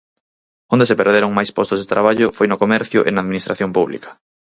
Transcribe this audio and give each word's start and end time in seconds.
Onde 0.73 0.87
se 0.89 0.97
perderon 1.01 1.35
máis 1.37 1.51
postos 1.57 1.79
de 1.79 1.89
traballo 1.93 2.27
foi 2.37 2.47
no 2.49 2.59
comercio 2.63 2.99
e 3.07 3.09
na 3.11 3.21
Administración 3.23 3.69
pública. 3.77 4.09